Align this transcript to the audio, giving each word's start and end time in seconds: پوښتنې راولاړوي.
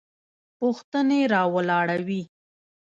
پوښتنې 0.59 1.19
راولاړوي. 1.33 2.21